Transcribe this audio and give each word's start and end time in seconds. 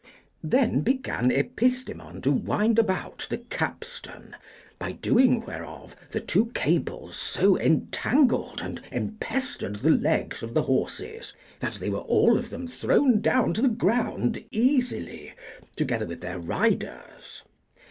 Then 0.43 0.81
began 0.81 1.29
Epistemon 1.29 2.23
to 2.23 2.31
wind 2.31 2.79
about 2.79 3.27
the 3.29 3.37
capstan, 3.37 4.35
by 4.79 4.93
doing 4.93 5.41
whereof 5.45 5.95
the 6.09 6.19
two 6.19 6.47
cables 6.55 7.15
so 7.15 7.55
entangled 7.55 8.61
and 8.63 8.81
empestered 8.91 9.75
the 9.75 9.91
legs 9.91 10.41
of 10.41 10.55
the 10.55 10.63
horses, 10.63 11.35
that 11.59 11.75
they 11.75 11.91
were 11.91 11.99
all 11.99 12.35
of 12.35 12.49
them 12.49 12.65
thrown 12.67 13.19
down 13.21 13.53
to 13.53 13.61
the 13.61 13.69
ground 13.69 14.43
easily, 14.49 15.33
together 15.75 16.07
with 16.07 16.21
their 16.21 16.39
riders. 16.39 17.43